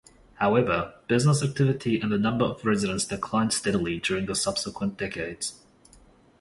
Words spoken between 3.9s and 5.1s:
during the subsequent